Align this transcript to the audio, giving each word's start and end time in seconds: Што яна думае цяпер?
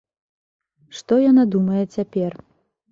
Што 1.01 1.13
яна 1.29 1.43
думае 1.57 1.83
цяпер? 1.95 2.31